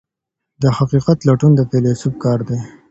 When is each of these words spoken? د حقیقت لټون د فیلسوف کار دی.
د 0.61 0.63
حقیقت 0.77 1.17
لټون 1.27 1.51
د 1.55 1.61
فیلسوف 1.69 2.13
کار 2.23 2.39
دی. 2.47 2.59